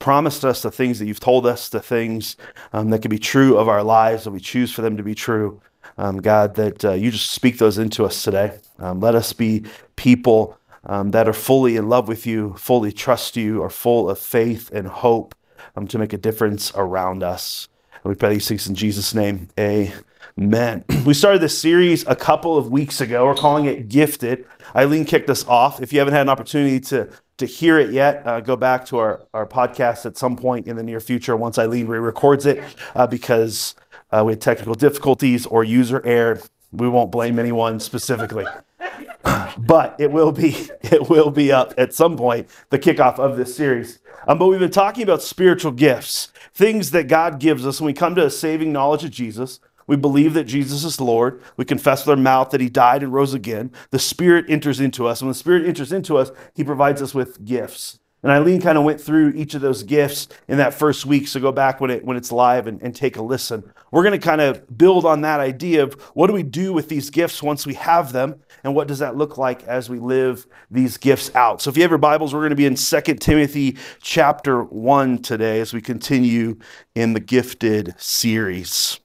[0.00, 2.36] promised us, the things that you've told us, the things
[2.72, 5.14] um, that can be true of our lives, and we choose for them to be
[5.14, 5.60] true.
[5.96, 8.58] Um, God, that uh, you just speak those into us today.
[8.78, 9.64] Um, let us be
[9.96, 14.18] people um, that are fully in love with you, fully trust you, are full of
[14.18, 15.34] faith and hope
[15.76, 17.68] um, to make a difference around us.
[18.02, 19.48] And we pray these things in Jesus' name.
[19.58, 20.04] Amen.
[21.04, 23.26] We started this series a couple of weeks ago.
[23.26, 24.44] We're calling it Gifted.
[24.74, 25.80] Eileen kicked us off.
[25.80, 28.98] If you haven't had an opportunity to to hear it yet, uh, go back to
[28.98, 32.62] our, our podcast at some point in the near future once Eileen re records it
[32.94, 33.74] uh, because
[34.10, 36.38] uh, we had technical difficulties or user error.
[36.70, 38.44] We won't blame anyone specifically.
[39.58, 43.54] but it will be it will be up at some point the kickoff of this
[43.54, 47.86] series um, but we've been talking about spiritual gifts things that god gives us when
[47.86, 51.42] we come to a saving knowledge of jesus we believe that Jesus is Lord.
[51.56, 53.72] We confess with our mouth that He died and rose again.
[53.90, 55.20] The Spirit enters into us.
[55.20, 57.98] And when the Spirit enters into us, He provides us with gifts.
[58.22, 61.26] And Eileen kind of went through each of those gifts in that first week.
[61.26, 63.68] So go back when, it, when it's live and, and take a listen.
[63.90, 66.88] We're going to kind of build on that idea of what do we do with
[66.88, 68.38] these gifts once we have them?
[68.62, 71.62] And what does that look like as we live these gifts out?
[71.62, 75.18] So if you have your Bibles, we're going to be in 2 Timothy chapter 1
[75.22, 76.58] today as we continue
[76.94, 79.00] in the gifted series.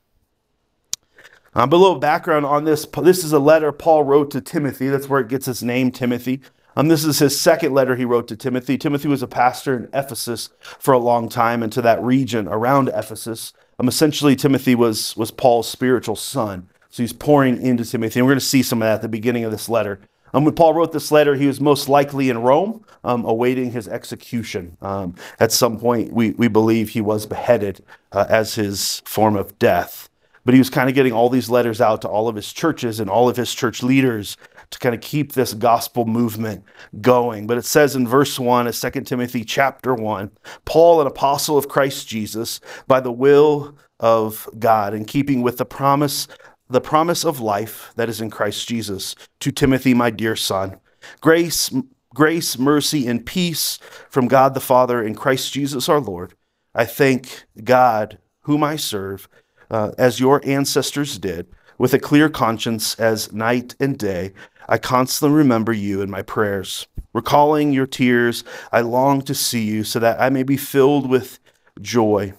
[1.56, 2.86] Um, but a little background on this.
[2.86, 4.90] This is a letter Paul wrote to Timothy.
[4.90, 6.42] That's where it gets its name, Timothy.
[6.76, 8.78] Um, this is his second letter he wrote to Timothy.
[8.78, 12.90] Timothy was a pastor in Ephesus for a long time and to that region around
[12.90, 13.54] Ephesus.
[13.80, 16.68] Um, essentially, Timothy was, was Paul's spiritual son.
[16.90, 18.20] So he's pouring into Timothy.
[18.20, 20.02] And we're going to see some of that at the beginning of this letter.
[20.34, 23.88] Um, when Paul wrote this letter, he was most likely in Rome, um, awaiting his
[23.88, 24.76] execution.
[24.82, 27.82] Um, at some point, we, we believe he was beheaded
[28.12, 30.10] uh, as his form of death
[30.46, 33.00] but he was kind of getting all these letters out to all of his churches
[33.00, 34.38] and all of his church leaders
[34.70, 36.64] to kind of keep this gospel movement
[37.02, 37.48] going.
[37.48, 40.32] But it says in verse 1 of 2 Timothy chapter 1
[40.64, 45.66] Paul, an apostle of Christ Jesus, by the will of God, in keeping with the
[45.66, 46.28] promise,
[46.70, 50.80] the promise of life that is in Christ Jesus, to Timothy, my dear son.
[51.22, 51.72] Grace,
[52.14, 53.80] grace, mercy, and peace
[54.10, 56.36] from God the Father and Christ Jesus our Lord.
[56.74, 59.28] I thank God, whom I serve
[59.70, 64.34] uh, as your ancestors did, with a clear conscience as night and day.
[64.68, 66.88] I constantly remember you in my prayers.
[67.14, 71.40] Recalling your tears, I long to see you so that I may be filled with
[71.82, 72.34] joy.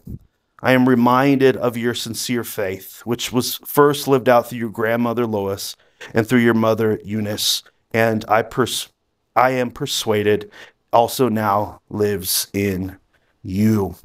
[0.61, 5.27] I am reminded of your sincere faith, which was first lived out through your grandmother
[5.27, 5.77] Lois
[6.15, 8.89] and through your mother Eunice, and I, pers-
[9.35, 10.51] I am persuaded
[10.93, 12.97] also now lives in
[13.43, 13.97] you.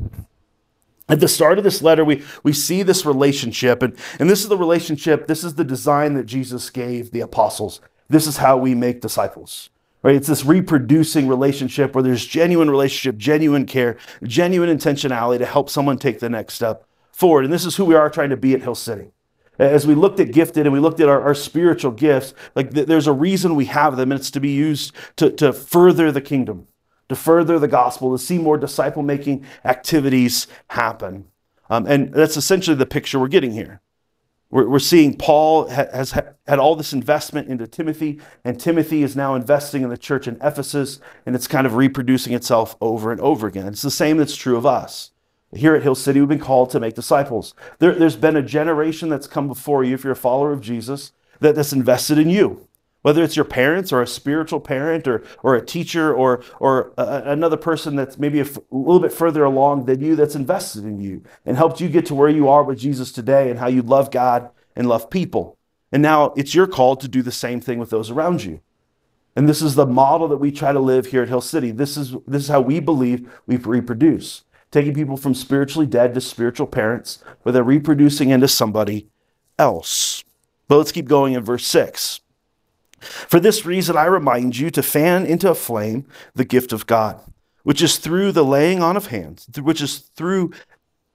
[1.12, 4.48] At the start of this letter, we, we see this relationship, and, and this is
[4.48, 7.82] the relationship, this is the design that Jesus gave the apostles.
[8.08, 9.70] This is how we make disciples.
[10.04, 10.16] Right?
[10.16, 15.98] It's this reproducing relationship where there's genuine relationship, genuine care, genuine intentionality to help someone
[15.98, 17.44] take the next step forward.
[17.44, 19.12] And this is who we are trying to be at Hill City.
[19.60, 22.88] As we looked at gifted and we looked at our, our spiritual gifts, like th-
[22.88, 26.22] there's a reason we have them, and it's to be used to, to further the
[26.22, 26.68] kingdom
[27.12, 31.26] to further the gospel, to see more disciple making activities happen.
[31.70, 33.82] Um, and that's essentially the picture we're getting here.
[34.50, 39.04] We're, we're seeing Paul ha- has ha- had all this investment into Timothy, and Timothy
[39.04, 43.12] is now investing in the church in Ephesus, and it's kind of reproducing itself over
[43.12, 43.68] and over again.
[43.68, 45.12] It's the same that's true of us.
[45.54, 47.54] Here at Hill City, we've been called to make disciples.
[47.80, 51.12] There, has been a generation that's come before you, if you're a follower of Jesus,
[51.42, 52.70] that, that's invested in you
[53.02, 57.24] whether it's your parents or a spiritual parent or, or a teacher or, or a,
[57.26, 61.24] another person that's maybe a, little bit further along than you that's invested in you
[61.46, 64.12] and helped you get to where you are with Jesus today and how you love
[64.12, 65.58] God and love people.
[65.92, 68.62] And now it's your call to do the same thing with those around you.
[69.36, 71.72] And this is the model that we try to live here at Hill City.
[71.72, 74.44] This is, this is how we believe we reproduce.
[74.72, 79.08] Taking people from spiritually dead to spiritual parents, where they're reproducing into somebody
[79.58, 80.24] else.
[80.68, 82.22] But let's keep going in verse 6.
[83.02, 87.20] For this reason, I remind you to fan into a flame the gift of God,
[87.64, 90.52] which is through the laying on of hands, which is through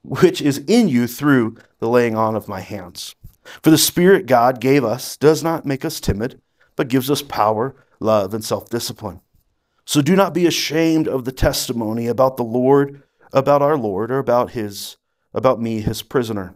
[0.02, 3.16] which is in you through the laying on of my hands.
[3.62, 6.40] For the Spirit God gave us does not make us timid,
[6.76, 9.20] but gives us power, love, and self discipline.
[9.84, 14.18] So do not be ashamed of the testimony about the Lord, about our Lord, or
[14.18, 14.96] about his
[15.32, 16.54] about me, his prisoner.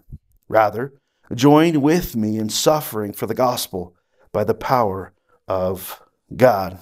[0.48, 0.92] Rather,
[1.34, 3.94] join with me in suffering for the gospel
[4.32, 5.12] by the power
[5.50, 6.00] of
[6.36, 6.78] God.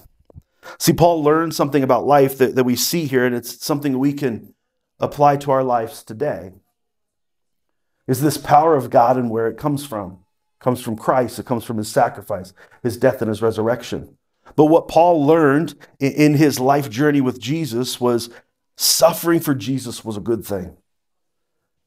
[0.77, 4.13] See, Paul learned something about life that, that we see here, and it's something we
[4.13, 4.53] can
[4.99, 6.51] apply to our lives today.
[8.07, 10.11] Is this power of God and where it comes from?
[10.11, 14.17] It comes from Christ, it comes from his sacrifice, his death, and his resurrection.
[14.55, 18.29] But what Paul learned in his life journey with Jesus was
[18.77, 20.77] suffering for Jesus was a good thing.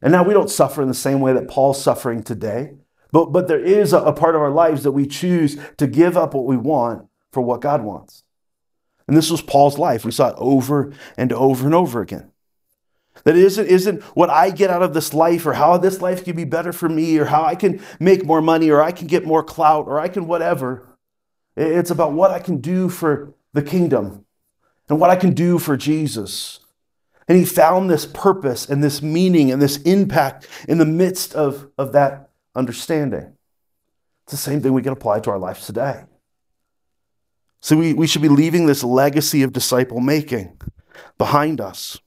[0.00, 2.75] And now we don't suffer in the same way that Paul's suffering today,
[3.12, 6.17] but, but there is a, a part of our lives that we choose to give
[6.17, 8.25] up what we want for what God wants.
[9.06, 10.05] And this was Paul's life.
[10.05, 12.31] We saw it over and over and over again.
[13.25, 16.35] That isn't, isn't what I get out of this life or how this life can
[16.35, 19.26] be better for me or how I can make more money or I can get
[19.26, 20.88] more clout or I can whatever.
[21.56, 24.25] It's about what I can do for the kingdom
[24.88, 26.61] and what I can do for Jesus.
[27.29, 31.70] And he found this purpose and this meaning and this impact in the midst of,
[31.76, 33.37] of that understanding.
[34.25, 36.05] It's the same thing we can apply to our lives today.
[37.61, 40.61] So we, we should be leaving this legacy of disciple making
[41.17, 41.99] behind us,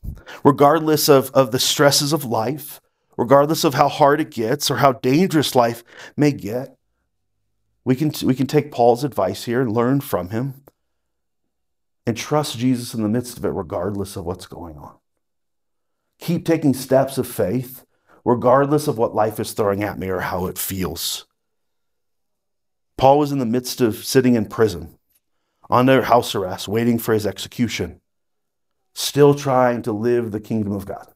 [0.44, 2.82] regardless of, of the stresses of life,
[3.18, 5.84] regardless of how hard it gets or how dangerous life
[6.18, 6.78] may get.
[7.86, 10.64] We can, we can take Paul's advice here and learn from him
[12.06, 14.96] and trust Jesus in the midst of it, regardless of what's going on.
[16.20, 17.85] Keep taking steps of faith,
[18.26, 21.26] regardless of what life is throwing at me or how it feels.
[22.98, 24.98] Paul was in the midst of sitting in prison,
[25.70, 28.02] under house arrest, waiting for his execution,
[28.94, 31.08] still trying to live the kingdom of God,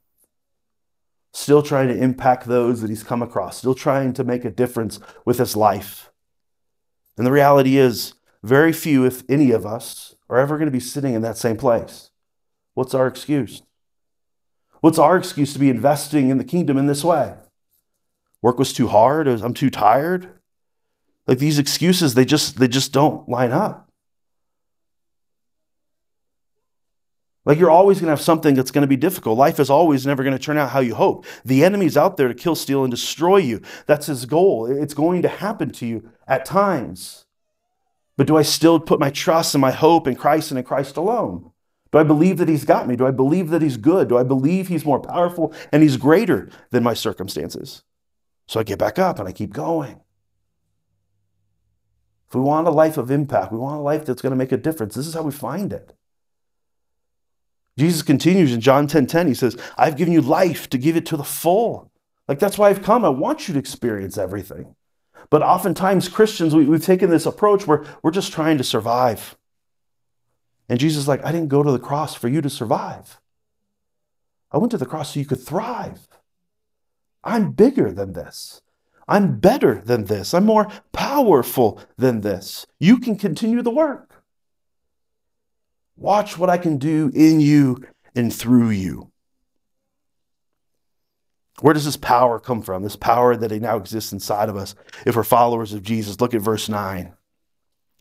[1.33, 4.99] still trying to impact those that he's come across, still trying to make a difference
[5.25, 6.11] with his life.
[7.17, 8.13] And the reality is,
[8.43, 11.57] very few, if any of us, are ever going to be sitting in that same
[11.57, 12.11] place.
[12.73, 13.63] What's our excuse?
[14.81, 17.33] What's our excuse to be investing in the kingdom in this way?
[18.41, 20.39] Work was too hard, I'm too tired.
[21.27, 23.89] Like these excuses, they just they just don't line up.
[27.45, 29.37] Like you're always going to have something that's going to be difficult.
[29.37, 31.25] Life is always never going to turn out how you hope.
[31.43, 33.61] The enemy's out there to kill, steal, and destroy you.
[33.85, 34.65] That's his goal.
[34.65, 37.25] It's going to happen to you at times.
[38.17, 40.97] But do I still put my trust and my hope in Christ and in Christ
[40.97, 41.51] alone?
[41.91, 42.95] Do I believe that he's got me?
[42.95, 44.09] Do I believe that he's good?
[44.09, 47.83] Do I believe he's more powerful and he's greater than my circumstances?
[48.47, 50.01] So I get back up and I keep going.
[52.27, 54.51] If we want a life of impact, we want a life that's going to make
[54.51, 55.93] a difference, this is how we find it.
[57.77, 58.91] Jesus continues in John 10:10.
[58.91, 61.91] 10, 10, he says, I've given you life to give it to the full.
[62.27, 63.03] Like that's why I've come.
[63.03, 64.75] I want you to experience everything.
[65.31, 69.37] But oftentimes, Christians, we, have taken this approach where we're just trying to survive.
[70.69, 73.19] And Jesus is like, I didn't go to the cross for you to survive.
[74.51, 76.07] I went to the cross so you could thrive.
[77.23, 78.61] I'm bigger than this.
[79.07, 80.33] I'm better than this.
[80.33, 82.67] I'm more powerful than this.
[82.79, 84.23] You can continue the work.
[85.97, 87.83] Watch what I can do in you
[88.15, 89.11] and through you.
[91.61, 92.83] Where does this power come from?
[92.83, 94.75] This power that now exists inside of us
[95.05, 96.21] if we're followers of Jesus.
[96.21, 97.13] Look at verse 9.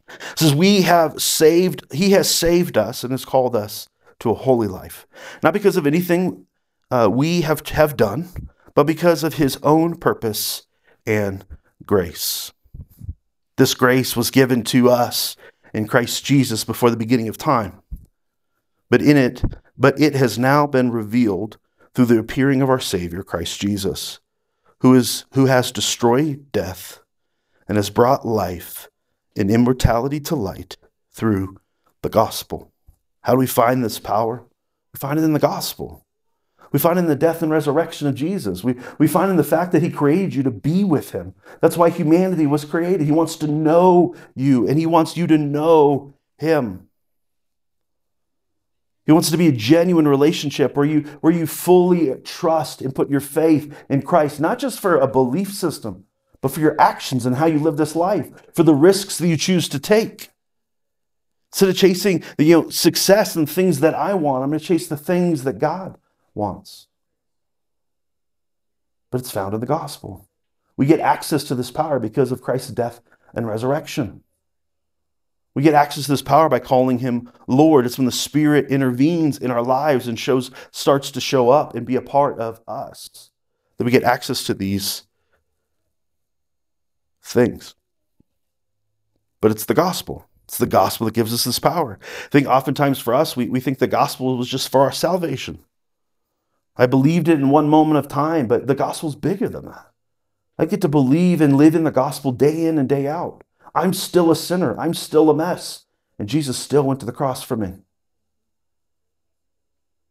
[0.08, 3.88] It says, We have saved, He has saved us and has called us
[4.20, 5.06] to a holy life.
[5.42, 6.46] Not because of anything
[6.90, 8.28] uh, we have, have done,
[8.74, 10.66] but because of His own purpose
[11.06, 11.44] and
[11.84, 12.52] grace.
[13.56, 15.36] This grace was given to us
[15.74, 17.82] in Christ Jesus before the beginning of time
[18.90, 19.42] but in it,
[19.76, 21.58] but it has now been revealed
[21.94, 24.20] through the appearing of our Savior, Christ Jesus,
[24.80, 27.00] who, is, who has destroyed death
[27.68, 28.88] and has brought life
[29.38, 30.76] and immortality to light
[31.12, 31.59] through
[32.02, 32.73] the gospel.
[33.23, 34.45] How do we find this power?
[34.92, 36.04] We find it in the gospel.
[36.71, 38.62] We find it in the death and resurrection of Jesus.
[38.62, 41.35] We, we find in the fact that He created you to be with Him.
[41.61, 43.07] That's why humanity was created.
[43.07, 46.88] He wants to know you, and He wants you to know Him.
[49.07, 53.09] He wants to be a genuine relationship where you, where you fully trust and put
[53.09, 56.04] your faith in Christ, not just for a belief system,
[56.40, 59.37] but for your actions and how you live this life, for the risks that you
[59.37, 60.30] choose to take.
[61.52, 64.64] Instead of chasing the, you know, success and things that I want, I'm going to
[64.64, 65.97] chase the things that God
[66.35, 66.88] wants.
[69.11, 70.28] But it's found in the gospel.
[70.76, 73.00] We get access to this power because of Christ's death
[73.35, 74.23] and resurrection.
[75.54, 77.85] We get access to this power by calling him Lord.
[77.85, 81.85] It's when the Spirit intervenes in our lives and shows starts to show up and
[81.85, 83.30] be a part of us
[83.76, 85.07] that we get access to these
[87.32, 87.75] things.
[89.40, 90.26] But it's the gospel.
[90.44, 91.99] It's the gospel that gives us this power.
[92.02, 95.58] I think oftentimes for us, we, we think the gospel was just for our salvation.
[96.76, 99.90] I believed it in one moment of time, but the gospel's bigger than that.
[100.58, 103.44] I get to believe and live in the gospel day in and day out.
[103.75, 104.78] I'm still a sinner.
[104.78, 105.85] I'm still a mess.
[106.18, 107.75] And Jesus still went to the cross for me.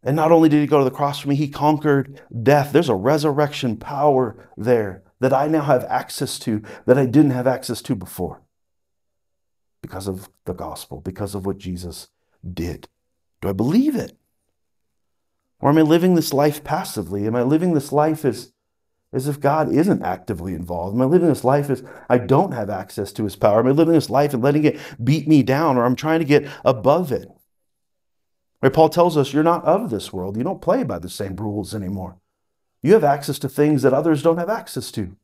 [0.04, 2.72] And not only did he go to the cross for me, he conquered death.
[2.72, 7.48] There's a resurrection power there that I now have access to that I didn't have
[7.48, 8.42] access to before
[9.82, 12.10] because of the gospel, because of what Jesus
[12.54, 12.88] did.
[13.42, 14.18] Do I believe it?
[15.60, 17.26] Or am I living this life passively?
[17.26, 18.52] Am I living this life as,
[19.12, 20.96] as if God isn't actively involved?
[20.96, 23.60] Am I living this life as I don't have access to his power?
[23.60, 26.26] Am I living this life and letting it beat me down, or I'm trying to
[26.26, 27.28] get above it?
[28.62, 30.38] Right, Paul tells us you're not of this world.
[30.38, 32.18] You don't play by the same rules anymore.
[32.88, 35.18] You have access to things that others don't have access to.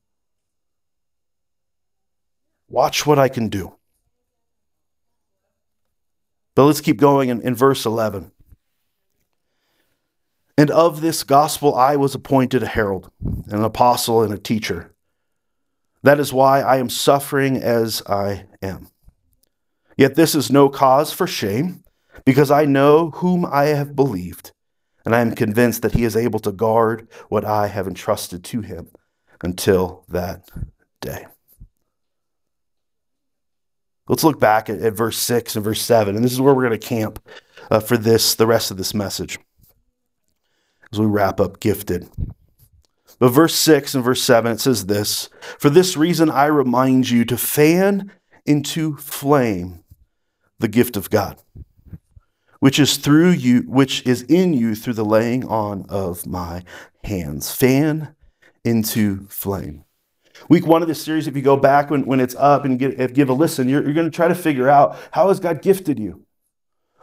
[2.67, 3.75] Watch what I can do.
[6.55, 8.33] But let's keep going in, in verse 11.
[10.57, 13.09] And of this gospel I was appointed a herald,
[13.47, 14.93] an apostle, and a teacher.
[16.01, 18.89] That is why I am suffering as I am.
[19.95, 21.85] Yet this is no cause for shame,
[22.25, 24.51] because I know whom I have believed,
[25.05, 28.61] and I am convinced that he is able to guard what I have entrusted to
[28.61, 28.89] him
[29.41, 30.49] until that
[31.01, 31.27] day.
[34.07, 36.67] Let's look back at, at verse 6 and verse 7, and this is where we're
[36.67, 37.25] going to camp
[37.71, 39.39] uh, for this, the rest of this message
[40.91, 42.09] as we wrap up gifted.
[43.19, 47.25] But verse 6 and verse 7, it says this For this reason I remind you
[47.25, 48.11] to fan
[48.45, 49.83] into flame
[50.59, 51.41] the gift of God,
[52.63, 56.63] which is through you, which is in you through the laying on of my
[57.03, 57.53] hands.
[57.53, 58.15] Fan
[58.63, 59.83] into flame.
[60.47, 63.13] Week one of this series, if you go back when, when it's up and give,
[63.13, 65.99] give a listen, you're, you're going to try to figure out how has God gifted
[65.99, 66.25] you?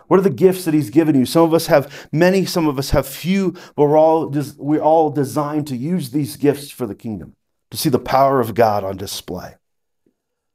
[0.07, 1.27] What are the gifts that He's given you?
[1.27, 5.11] Some of us have many, some of us have few, but we're all, we're all
[5.11, 7.37] designed to use these gifts for the kingdom,
[7.71, 9.57] to see the power of God on display.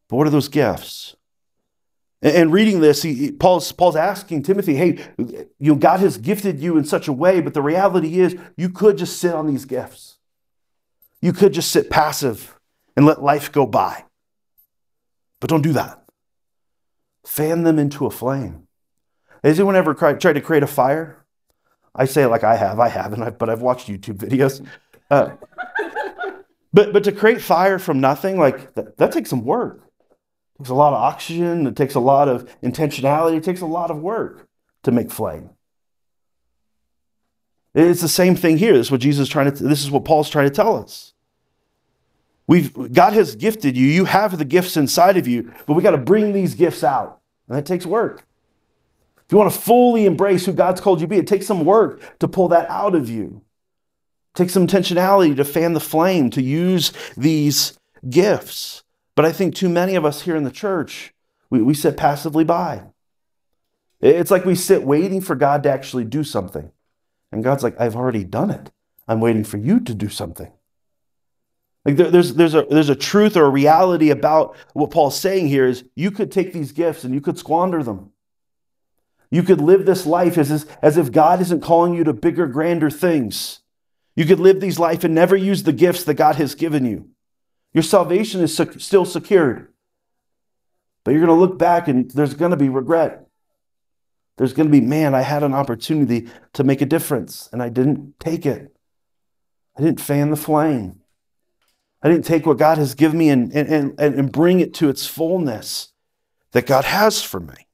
[0.10, 1.16] But what are those gifts?
[2.26, 6.76] And reading this, he, Paul's, Paul's asking Timothy, hey, you know, God has gifted you
[6.76, 10.18] in such a way, but the reality is you could just sit on these gifts.
[11.22, 12.60] You could just sit passive
[12.98, 14.06] and let life go by.
[15.40, 16.04] But don't do that.
[17.28, 18.68] Fan them into a flame.
[19.44, 21.24] Has anyone ever tried to create a fire?
[21.94, 22.80] I say it like I have.
[22.80, 24.66] I haven't, but I've watched YouTube videos.
[25.12, 25.36] Uh,
[26.74, 29.85] but but to create fire from nothing, like that, that takes some work.
[30.56, 31.68] It takes a lot of oxygen.
[31.68, 33.38] It takes a lot of intentionality.
[33.38, 34.48] It takes a lot of work
[34.84, 35.50] to make flame.
[37.74, 38.72] It's the same thing here.
[38.74, 39.64] This is what Jesus is trying to.
[39.64, 41.14] This is what Paul's trying to tell us.
[42.48, 43.86] We've God has gifted you.
[43.86, 47.20] You have the gifts inside of you, but we got to bring these gifts out,
[47.50, 48.26] and that takes work.
[49.26, 51.66] If you want to fully embrace who God's called you to be, it takes some
[51.66, 53.42] work to pull that out of you.
[54.34, 58.85] It takes some intentionality to fan the flame, to use these gifts.
[59.16, 61.14] But I think too many of us here in the church,
[61.50, 62.84] we, we sit passively by.
[64.02, 66.72] It's like we sit waiting for God to actually do something.
[67.32, 68.72] And God's like, I've already done it.
[69.08, 70.52] I'm waiting for you to do something.
[71.86, 75.48] Like there, there's, there's, a, there's a truth or a reality about what Paul's saying
[75.48, 78.12] here is you could take these gifts and you could squander them.
[79.30, 82.90] You could live this life as, as if God isn't calling you to bigger, grander
[82.90, 83.62] things.
[84.16, 87.10] You could live these life and never use the gifts that God has given you.
[87.76, 89.68] Your salvation is sec- still secured.
[91.04, 93.28] But you're going to look back and there's going to be regret.
[94.38, 97.68] There's going to be, man, I had an opportunity to make a difference and I
[97.68, 98.74] didn't take it.
[99.78, 101.02] I didn't fan the flame.
[102.02, 104.88] I didn't take what God has given me and, and, and, and bring it to
[104.88, 105.92] its fullness
[106.54, 107.68] that God has for me.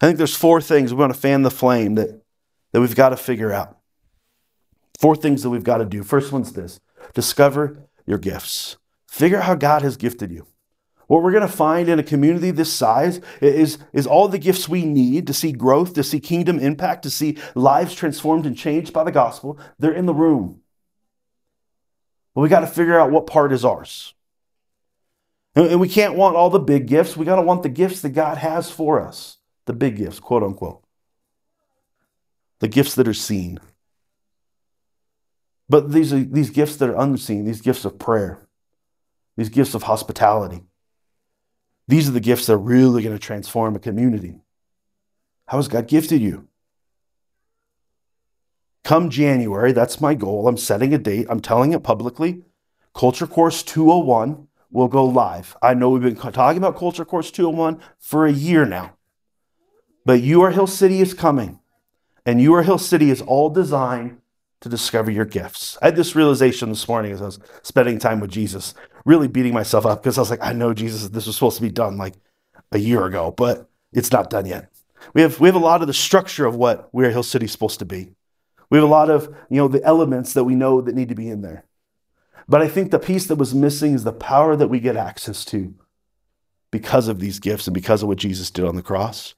[0.00, 2.22] I think there's four things we want to fan the flame that,
[2.70, 3.78] that we've got to figure out.
[5.00, 6.04] Four things that we've got to do.
[6.04, 6.78] First one's this
[7.12, 8.76] discover your gifts,
[9.08, 10.46] figure out how God has gifted you.
[11.06, 14.68] What we're going to find in a community this size is, is all the gifts
[14.68, 18.92] we need to see growth, to see kingdom impact, to see lives transformed and changed
[18.92, 19.58] by the gospel.
[19.78, 20.60] They're in the room.
[22.34, 24.14] But we got to figure out what part is ours.
[25.54, 27.16] And we can't want all the big gifts.
[27.16, 30.42] We got to want the gifts that God has for us the big gifts, quote
[30.42, 30.82] unquote,
[32.60, 33.58] the gifts that are seen.
[35.68, 38.46] But these are these gifts that are unseen, these gifts of prayer,
[39.36, 40.62] these gifts of hospitality.
[41.88, 44.40] These are the gifts that are really going to transform a community.
[45.46, 46.48] How has God gifted you?
[48.84, 50.46] Come January, that's my goal.
[50.46, 52.42] I'm setting a date, I'm telling it publicly.
[52.94, 55.56] Culture Course 201 will go live.
[55.62, 58.94] I know we've been talking about Culture Course 201 for a year now.
[60.04, 61.60] But your Hill City is coming.
[62.26, 64.18] And your Hill City is all designed
[64.64, 65.76] to discover your gifts.
[65.82, 69.52] I had this realization this morning as I was spending time with Jesus, really beating
[69.52, 71.98] myself up because I was like, I know Jesus, this was supposed to be done
[71.98, 72.14] like
[72.72, 74.70] a year ago, but it's not done yet.
[75.12, 77.52] We have, we have a lot of the structure of what Weir Hill City is
[77.52, 78.14] supposed to be.
[78.70, 81.14] We have a lot of, you know, the elements that we know that need to
[81.14, 81.66] be in there.
[82.48, 85.44] But I think the piece that was missing is the power that we get access
[85.46, 85.74] to
[86.70, 89.34] because of these gifts and because of what Jesus did on the cross.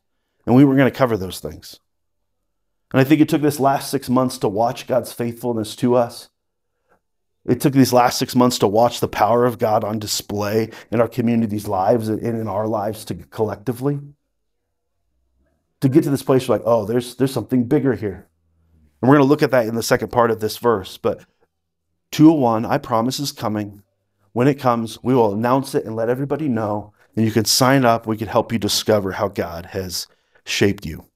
[0.47, 1.81] And we were going to cover those things.
[2.93, 6.29] And I think it took this last six months to watch God's faithfulness to us.
[7.45, 11.01] It took these last six months to watch the power of God on display in
[11.01, 14.01] our community's lives and in our lives to collectively.
[15.81, 18.29] To get to this place where like, oh, there's there's something bigger here.
[19.01, 20.97] And we're going to look at that in the second part of this verse.
[20.97, 21.25] But
[22.13, 23.83] 201, I promise is coming.
[24.33, 26.93] When it comes, we will announce it and let everybody know.
[27.15, 28.07] And you can sign up.
[28.07, 30.07] We can help you discover how God has
[30.45, 31.07] shaped you.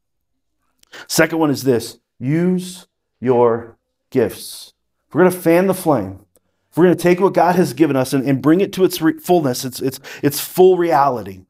[1.06, 2.86] Second one is this use
[3.20, 3.78] your
[4.10, 4.74] gifts.
[5.08, 6.24] If we're going to fan the flame,
[6.70, 8.84] if we're going to take what God has given us and, and bring it to
[8.84, 11.44] its re- fullness, its, its, its full reality,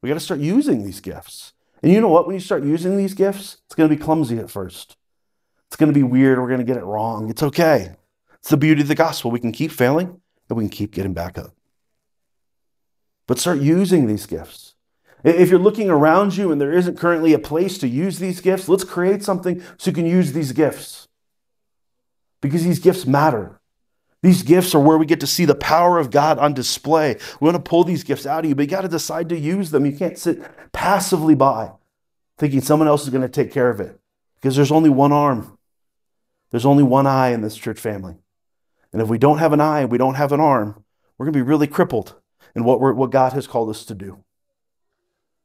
[0.00, 1.52] we got to start using these gifts.
[1.82, 2.26] And you know what?
[2.26, 4.96] When you start using these gifts, it's going to be clumsy at first.
[5.66, 6.38] It's going to be weird.
[6.38, 7.30] We're going to get it wrong.
[7.30, 7.94] It's okay.
[8.38, 9.30] It's the beauty of the gospel.
[9.30, 11.54] We can keep failing and we can keep getting back up.
[13.26, 14.69] But start using these gifts.
[15.24, 18.68] If you're looking around you and there isn't currently a place to use these gifts,
[18.68, 21.08] let's create something so you can use these gifts.
[22.40, 23.60] Because these gifts matter.
[24.22, 27.16] These gifts are where we get to see the power of God on display.
[27.40, 29.38] We want to pull these gifts out of you, but you got to decide to
[29.38, 29.86] use them.
[29.86, 31.72] You can't sit passively by
[32.38, 33.98] thinking someone else is going to take care of it
[34.36, 35.58] because there's only one arm,
[36.50, 38.16] there's only one eye in this church family.
[38.92, 40.84] And if we don't have an eye, we don't have an arm,
[41.16, 42.14] we're going to be really crippled
[42.54, 44.24] in what, what God has called us to do.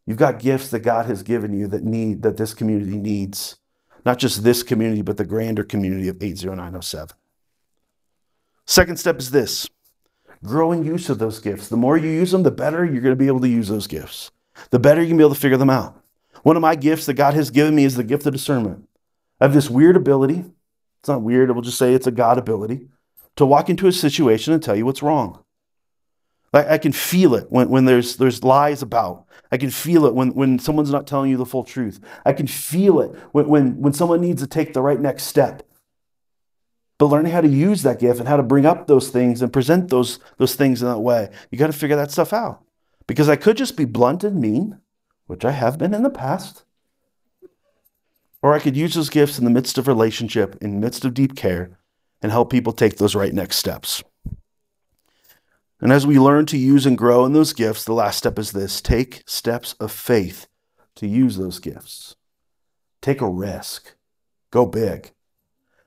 [0.06, 3.58] You've got gifts that God has given you that need that this community needs.
[4.06, 7.18] Not just this community, but the grander community of 80907.
[8.68, 9.70] Second step is this
[10.44, 11.70] growing use of those gifts.
[11.70, 13.88] The more you use them, the better you're going to be able to use those
[13.88, 14.32] gifts.
[14.70, 16.00] The better you can be able to figure them out.
[16.44, 18.88] One of my gifts that God has given me is the gift of discernment.
[19.42, 20.46] I have this weird ability.
[21.00, 22.88] It's not weird, we'll just say it's a God ability
[23.36, 25.44] to walk into a situation and tell you what's wrong.
[26.56, 29.26] I, I can feel it when, when there's, there's lies about.
[29.52, 32.00] I can feel it when, when someone's not telling you the full truth.
[32.26, 35.64] I can feel it when, when, when someone needs to take the right next step.
[36.98, 39.52] But learning how to use that gift and how to bring up those things and
[39.52, 42.64] present those, those things in that way, you got to figure that stuff out.
[43.06, 44.80] Because I could just be blunt and mean,
[45.28, 46.64] which I have been in the past.
[48.42, 51.14] Or I could use those gifts in the midst of relationship, in the midst of
[51.14, 51.78] deep care,
[52.22, 54.04] and help people take those right next steps.
[55.86, 58.54] And as we learn to use and grow in those gifts, the last step is
[58.54, 60.48] this take steps of faith
[60.96, 62.16] to use those gifts.
[63.04, 63.94] Take a risk,
[64.50, 65.12] go big.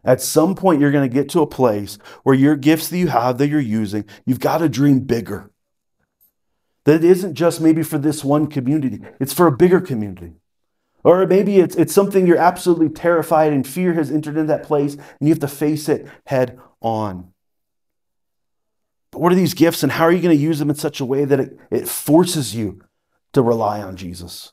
[0.04, 3.08] At some point, you're going to get to a place where your gifts that you
[3.08, 5.50] have that you're using, you've got to dream bigger.
[6.84, 10.34] That it isn't just maybe for this one community, it's for a bigger community.
[11.02, 14.94] Or maybe it's, it's something you're absolutely terrified and fear has entered into that place
[14.94, 17.32] and you have to face it head on.
[19.10, 21.00] But what are these gifts and how are you going to use them in such
[21.00, 22.82] a way that it, it forces you
[23.32, 24.52] to rely on Jesus?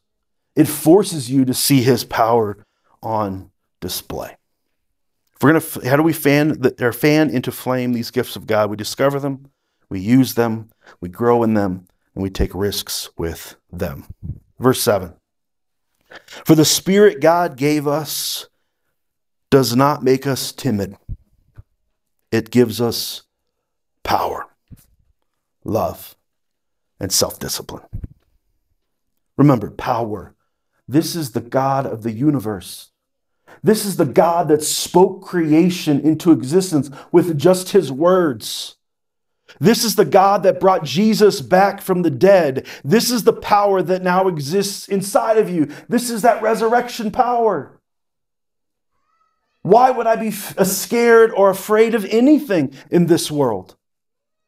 [0.55, 2.65] It forces you to see his power
[3.01, 4.37] on display.
[5.35, 8.47] If we're to, how do we fan, the, or fan into flame these gifts of
[8.47, 8.69] God?
[8.69, 9.51] We discover them,
[9.89, 10.69] we use them,
[11.01, 14.05] we grow in them, and we take risks with them.
[14.59, 15.13] Verse 7
[16.45, 18.47] For the Spirit God gave us
[19.51, 20.97] does not make us timid,
[22.31, 23.24] it gives us
[24.05, 24.47] power,
[25.65, 26.15] love,
[26.99, 27.83] and self discipline.
[29.35, 30.33] Remember, power.
[30.87, 32.91] This is the God of the universe.
[33.63, 38.77] This is the God that spoke creation into existence with just his words.
[39.59, 42.67] This is the God that brought Jesus back from the dead.
[42.83, 45.71] This is the power that now exists inside of you.
[45.87, 47.79] This is that resurrection power.
[49.61, 53.75] Why would I be scared or afraid of anything in this world?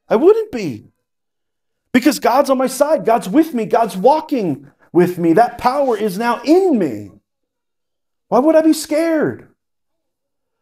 [0.09, 0.87] I wouldn't be.
[1.91, 5.33] Because God's on my side, God's with me, God's walking with me.
[5.33, 7.11] That power is now in me.
[8.27, 9.47] Why would I be scared?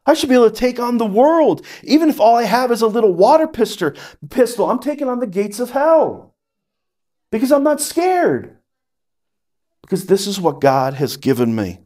[0.05, 1.65] I should be able to take on the world.
[1.84, 3.91] Even if all I have is a little water pistol,
[4.29, 6.36] pistol, I'm taking on the gates of hell.
[7.31, 8.58] Because I'm not scared.
[9.81, 11.79] Because this is what God has given me.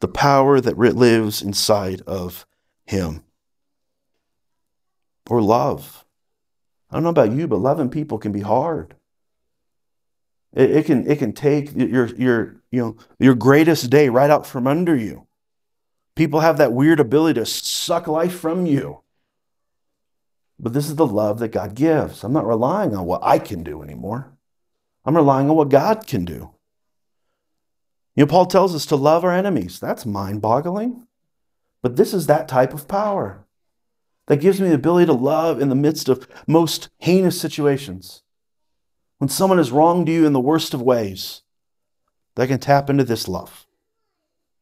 [0.00, 2.46] The power that lives inside of
[2.86, 3.24] him
[5.28, 6.04] or love.
[6.90, 8.94] I don't know about you, but loving people can be hard.
[10.52, 14.46] It, it, can, it can take your, your, you know, your greatest day right out
[14.46, 15.26] from under you.
[16.14, 19.00] People have that weird ability to suck life from you.
[20.60, 22.22] But this is the love that God gives.
[22.22, 24.32] I'm not relying on what I can do anymore.
[25.04, 26.50] I'm relying on what God can do.
[28.14, 29.80] You know, Paul tells us to love our enemies.
[29.80, 31.08] That's mind boggling.
[31.82, 33.43] But this is that type of power
[34.26, 38.22] that gives me the ability to love in the midst of most heinous situations.
[39.18, 41.42] When someone has wronged you in the worst of ways,
[42.34, 43.66] they can tap into this love.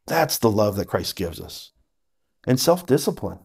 [0.07, 1.73] That's the love that Christ gives us.
[2.47, 3.39] And self discipline.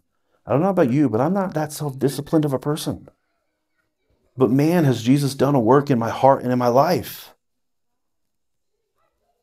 [0.45, 3.09] I don't know about you, but I'm not that self disciplined of a person.
[4.35, 7.33] But man, has Jesus done a work in my heart and in my life.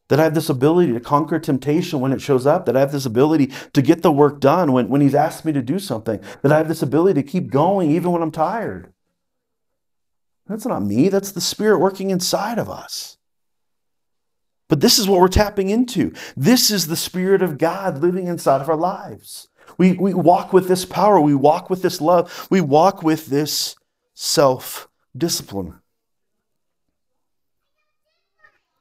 [0.08, 2.92] That I have this ability to conquer temptation when it shows up, that I have
[2.92, 6.20] this ability to get the work done when, when He's asked me to do something,
[6.42, 8.92] that I have this ability to keep going even when I'm tired.
[10.46, 13.16] That's not me, that's the Spirit working inside of us.
[14.68, 16.12] But this is what we're tapping into.
[16.36, 19.48] This is the Spirit of God living inside of our lives.
[19.78, 23.76] We, we walk with this power, we walk with this love, we walk with this
[24.14, 25.80] self discipline.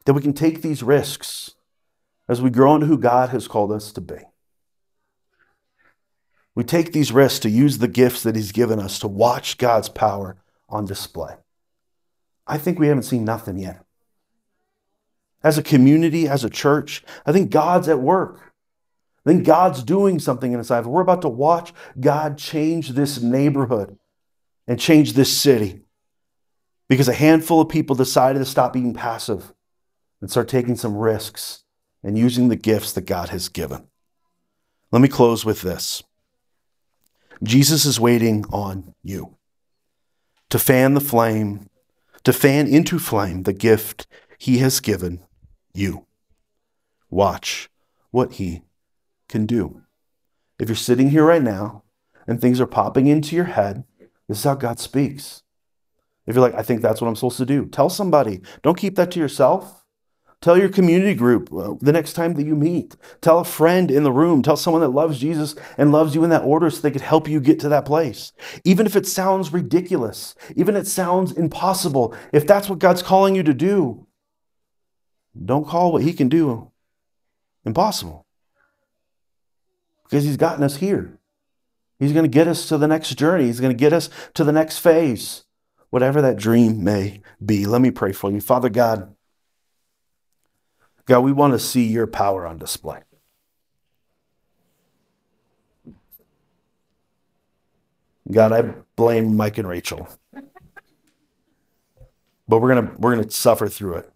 [0.05, 1.55] That we can take these risks
[2.27, 4.19] as we grow into who God has called us to be.
[6.55, 9.89] We take these risks to use the gifts that He's given us to watch God's
[9.89, 10.37] power
[10.69, 11.35] on display.
[12.45, 13.83] I think we haven't seen nothing yet.
[15.43, 18.53] As a community, as a church, I think God's at work.
[19.25, 20.85] I think God's doing something in his life.
[20.85, 23.97] We're about to watch God change this neighborhood
[24.67, 25.81] and change this city
[26.89, 29.53] because a handful of people decided to stop being passive
[30.23, 31.65] and start taking some risks
[32.01, 33.89] and using the gifts that God has given.
[34.89, 36.01] Let me close with this
[37.43, 39.35] Jesus is waiting on you
[40.49, 41.67] to fan the flame,
[42.23, 44.07] to fan into flame the gift
[44.37, 45.19] he has given
[45.73, 46.05] you.
[47.09, 47.69] Watch
[48.11, 48.61] what he
[49.27, 49.81] can do.
[50.57, 51.83] If you're sitting here right now
[52.25, 53.83] and things are popping into your head,
[54.29, 55.43] this is how God speaks.
[56.25, 58.39] If you're like, I think that's what I'm supposed to do, tell somebody.
[58.61, 59.81] Don't keep that to yourself.
[60.43, 62.97] Tell your community group uh, the next time that you meet.
[63.21, 64.41] Tell a friend in the room.
[64.41, 67.29] Tell someone that loves Jesus and loves you in that order so they could help
[67.29, 68.33] you get to that place.
[68.65, 73.35] Even if it sounds ridiculous, even if it sounds impossible, if that's what God's calling
[73.35, 74.05] you to do,
[75.45, 76.73] don't call what He can do
[77.63, 78.25] impossible.
[80.03, 81.19] Because He's gotten us here.
[81.99, 83.45] He's going to get us to the next journey.
[83.45, 85.45] He's going to get us to the next phase,
[85.89, 87.65] whatever that dream may be.
[87.65, 88.41] Let me pray for you.
[88.41, 89.12] Father God,
[91.05, 93.01] God, we want to see your power on display.
[98.31, 98.61] God, I
[98.95, 100.07] blame Mike and Rachel.
[102.47, 104.13] But we're going to we're going to suffer through it.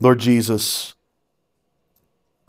[0.00, 0.94] Lord Jesus,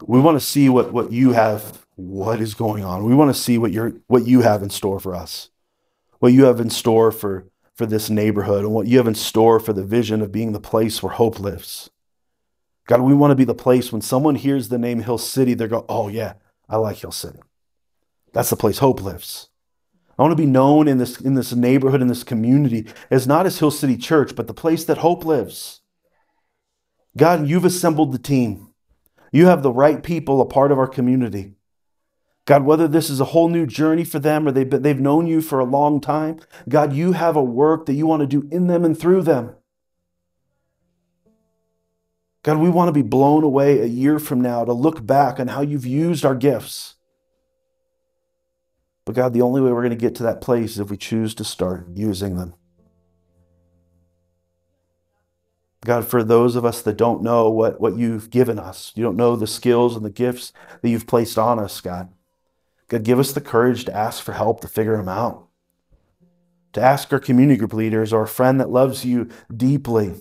[0.05, 3.03] we want to see what, what you have, what is going on.
[3.03, 5.49] We want to see what, you what you have in store for us,
[6.19, 7.45] what you have in store for,
[7.79, 10.59] for this neighborhood, and what you have in store for the vision of being the
[10.59, 11.89] place where hope lives.
[12.87, 15.65] God, we want to be the place when someone hears the name Hill City, they
[15.65, 16.33] go, oh, yeah,
[16.67, 17.39] I like Hill City.
[18.33, 19.47] That's the place hope lives.
[20.17, 23.45] I want to be known in this, in this neighborhood, in this community, as not
[23.45, 25.79] as Hill City Church, but the place that hope lives.
[27.15, 28.73] God, you've assembled the team.
[29.31, 31.53] You have the right people a part of our community.
[32.45, 35.27] God, whether this is a whole new journey for them or they've, been, they've known
[35.27, 38.47] you for a long time, God, you have a work that you want to do
[38.51, 39.55] in them and through them.
[42.41, 45.49] God, we want to be blown away a year from now to look back on
[45.49, 46.95] how you've used our gifts.
[49.05, 50.97] But God, the only way we're going to get to that place is if we
[50.97, 52.53] choose to start using them.
[55.85, 59.15] God, for those of us that don't know what, what you've given us, you don't
[59.15, 62.09] know the skills and the gifts that you've placed on us, God.
[62.89, 65.47] God, give us the courage to ask for help to figure them out.
[66.73, 70.15] To ask our community group leaders or a friend that loves you deeply.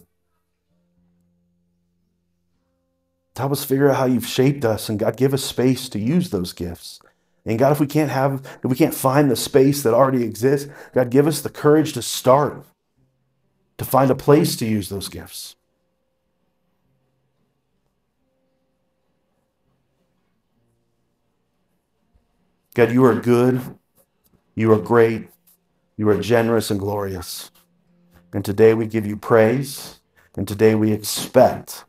[3.34, 5.98] To help us figure out how you've shaped us, and God, give us space to
[5.98, 7.00] use those gifts.
[7.46, 10.70] And God, if we can't have, if we can't find the space that already exists,
[10.92, 12.64] God, give us the courage to start
[13.78, 15.56] to find a place to use those gifts.
[22.78, 23.60] God, you are good,
[24.54, 25.30] you are great,
[25.96, 27.50] you are generous and glorious.
[28.32, 29.98] And today we give you praise,
[30.36, 31.84] and today we expect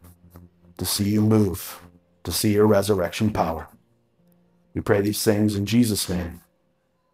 [0.79, 1.79] to see you move,
[2.23, 3.67] to see your resurrection power.
[4.73, 6.41] We pray these things in Jesus' name.